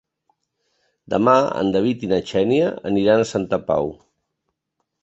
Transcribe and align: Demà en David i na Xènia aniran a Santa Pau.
Demà 1.13 1.35
en 1.61 1.69
David 1.75 2.07
i 2.09 2.09
na 2.15 2.19
Xènia 2.33 2.73
aniran 2.95 3.23
a 3.27 3.31
Santa 3.35 3.63
Pau. 3.71 3.97